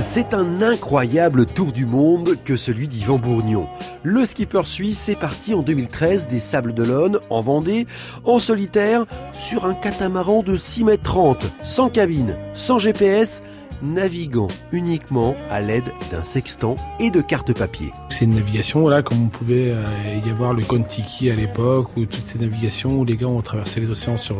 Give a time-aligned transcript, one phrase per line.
[0.00, 3.66] C'est un incroyable tour du monde que celui d'Yvan Bourgnon.
[4.04, 7.88] Le skipper suisse est parti en 2013 des Sables d'Olonne, en Vendée,
[8.24, 13.42] en solitaire, sur un catamaran de 6 mètres 30, sans cabine, sans GPS,
[13.82, 17.92] naviguant uniquement à l'aide d'un sextant et de cartes papier.
[18.08, 22.06] C'est une navigation, là, comme on pouvait euh, y avoir le Kontiki à l'époque, ou
[22.06, 24.36] toutes ces navigations où les gars ont traversé les océans sur,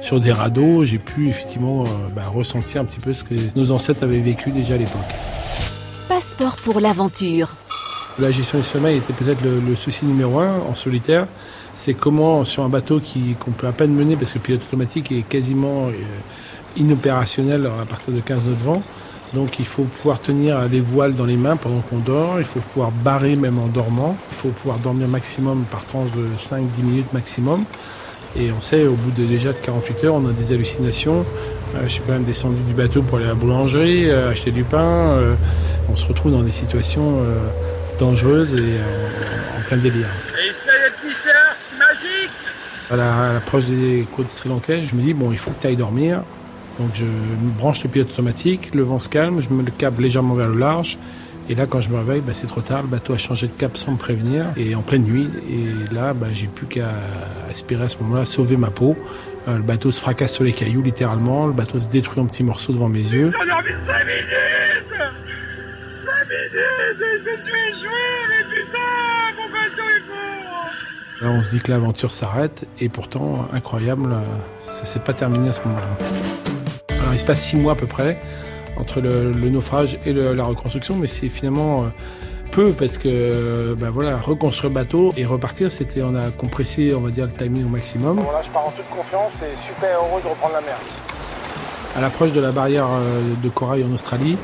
[0.00, 0.84] sur des radeaux.
[0.84, 4.50] J'ai pu effectivement euh, bah, ressentir un petit peu ce que nos ancêtres avaient vécu
[4.50, 5.00] déjà à l'époque.
[6.08, 7.54] Passeport pour l'aventure.
[8.18, 11.26] La gestion du sommeil était peut-être le, souci numéro un en solitaire.
[11.74, 13.00] C'est comment, sur un bateau
[13.40, 15.92] qu'on peut à peine mener, parce que le pilote automatique est quasiment euh,
[16.76, 18.82] inopérationnel à partir de 15 nœuds de vent.
[19.34, 22.60] Donc il faut pouvoir tenir les voiles dans les mains pendant qu'on dort, il faut
[22.60, 27.12] pouvoir barrer même en dormant, il faut pouvoir dormir maximum par tranche de 5-10 minutes
[27.14, 27.64] maximum.
[28.34, 31.24] Et on sait, au bout de déjà de 48 heures, on a des hallucinations.
[31.74, 34.50] Euh, je suis quand même descendu du bateau pour aller à la boulangerie, euh, acheter
[34.50, 35.18] du pain.
[35.18, 35.34] Euh,
[35.90, 37.20] on se retrouve dans des situations
[37.98, 38.76] dangereuses et
[39.58, 40.06] en plein délire.
[40.38, 42.30] Et c'est le magique
[42.90, 46.22] À l'approche des côtes sri-lankaises, je me dis, bon, il faut que tu ailles dormir.
[46.78, 47.04] Donc je
[47.58, 50.58] branche le pilote automatique, le vent se calme, je mets le câble légèrement vers le
[50.58, 50.98] large.
[51.48, 52.82] Et là, quand je me réveille, bah, c'est trop tard.
[52.82, 55.28] Le bateau a changé de cap sans me prévenir et en pleine nuit.
[55.50, 56.90] Et là, bah, j'ai plus qu'à
[57.50, 58.96] aspirer à ce moment-là, sauver ma peau.
[59.48, 61.46] Euh, le bateau se fracasse sur les cailloux, littéralement.
[61.46, 63.32] Le bateau se détruit en petits morceaux devant mes yeux.
[63.32, 64.26] J'en ai 5 minutes
[65.92, 66.56] 5 minutes
[66.98, 67.90] Je me suis échoué,
[68.28, 68.78] mais putain,
[69.36, 70.70] mon bateau est mort
[71.22, 72.68] Là, on se dit que l'aventure s'arrête.
[72.78, 74.14] Et pourtant, incroyable,
[74.60, 76.51] ça s'est pas terminé à ce moment-là
[77.12, 78.18] il se passe six mois à peu près
[78.76, 81.86] entre le, naufrage et la reconstruction, mais c'est finalement euh,
[82.50, 87.00] peu parce que ben voilà, reconstruire le bateau et repartir, c'était on a compressé, on
[87.00, 88.16] va dire, le timing au maximum.
[88.16, 90.76] Bon, là, je pars en toute confiance et super heureux de reprendre la mer.
[91.96, 94.36] À l'approche de la barrière euh, de corail en Australie,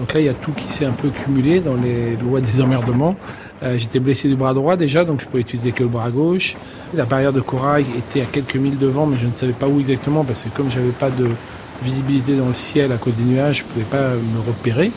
[0.00, 2.60] donc là, il y a tout qui s'est un peu cumulé dans les lois des
[2.60, 3.14] emmerdements.
[3.62, 6.56] Euh, j'étais blessé du bras droit déjà, donc je pouvais utiliser que le bras gauche.
[6.94, 9.78] La barrière de corail était à quelques milles devant, mais je ne savais pas où
[9.78, 11.28] exactement parce que comme j'avais pas de
[11.84, 14.90] visibilité dans le ciel à cause des nuages, je ne pouvais pas me repérer.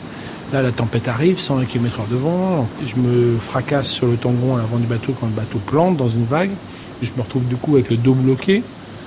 [0.52, 2.66] Là, la tempête arrive, 120 km h devant.
[2.84, 6.08] Je me fracasse sur le tangon à l'avant du bateau quand le bateau plante dans
[6.08, 6.50] une vague.
[7.02, 8.62] Je me retrouve du coup avec le dos bloqué.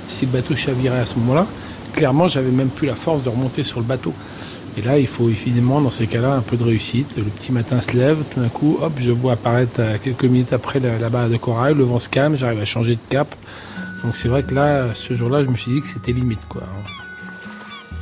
[0.06, 1.48] Si le bateau chavirait à ce moment-là,
[1.94, 4.14] clairement, j'avais même plus la force de remonter sur le bateau.
[4.78, 7.18] Et là, il faut évidemment, dans ces cas-là, un peu de réussite.
[7.18, 10.80] Le petit matin se lève, tout d'un coup, hop, je vois apparaître quelques minutes après
[10.80, 13.36] la, la barre de corail, le vent se calme, j'arrive à changer de cap.
[14.04, 16.64] Donc c'est vrai que là, ce jour-là, je me suis dit que c'était limite, quoi.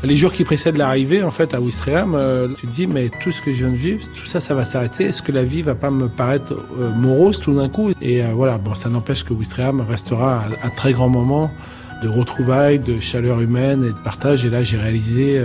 [0.02, 3.34] Les jours qui précèdent l'arrivée, en fait, à Ouistreham, euh, tu te dis, mais tout
[3.34, 5.06] ce que je viens de vivre, tout ça, ça va s'arrêter.
[5.06, 7.92] Est-ce que la vie va pas me paraître euh, morose tout d'un coup?
[8.02, 11.52] Et euh, voilà, bon, ça n'empêche que Ouistreham restera un, très grand moment
[12.02, 14.46] de retrouvailles, de chaleur humaine et de partage.
[14.46, 15.44] Et là, j'ai réalisé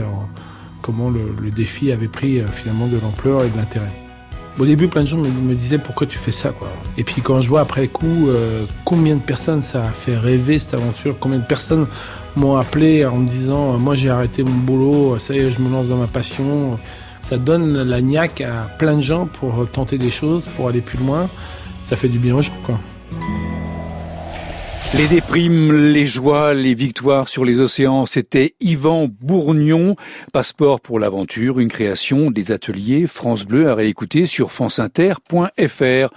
[0.83, 4.04] comment le, défi avait pris finalement de l'ampleur et de l'intérêt.
[4.59, 6.53] Au début, plein de gens me, disaient pourquoi tu fais ça.
[6.97, 8.29] Et puis quand je vois après coup
[8.85, 11.87] combien de personnes ça a fait rêver cette aventure, combien de personnes
[12.37, 15.71] m'ont appelé en me disant moi j'ai arrêté mon boulot, ça y est, je me
[15.71, 16.77] lance dans ma passion.
[17.21, 20.99] Ça donne la niaque à plein de gens pour tenter des choses, pour aller plus
[20.99, 21.29] loin.
[21.83, 22.53] Ça fait du bien aux gens.
[24.97, 29.97] Les déprimes, les joies, les victoires sur les océans, c'était Yvan Bourgnon,
[30.33, 36.11] Passeport pour l'aventure, une création des ateliers France Bleu à réécouter sur franceinter.fr.